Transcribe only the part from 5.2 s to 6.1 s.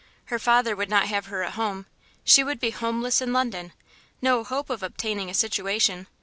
a situation....